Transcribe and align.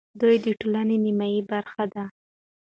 دوی 0.19 0.35
د 0.45 0.45
ټولنې 0.59 0.95
نیمه 1.05 1.27
برخه 1.51 1.83
ده. 1.93 2.03